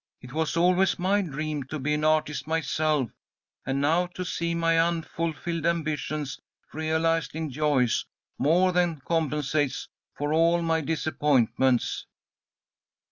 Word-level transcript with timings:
"It 0.19 0.33
was 0.33 0.57
always 0.57 0.97
my 0.97 1.21
dream 1.21 1.61
to 1.65 1.77
be 1.77 1.93
an 1.93 2.03
artist 2.03 2.47
myself, 2.47 3.11
and 3.67 3.79
now 3.79 4.07
to 4.15 4.25
see 4.25 4.55
my 4.55 4.79
unfulfilled 4.79 5.67
ambitions 5.67 6.39
realized 6.73 7.35
in 7.35 7.51
Joyce 7.51 8.05
more 8.39 8.71
than 8.71 9.01
compensates 9.01 9.89
for 10.17 10.33
all 10.33 10.63
my 10.63 10.81
disappointments." 10.81 12.07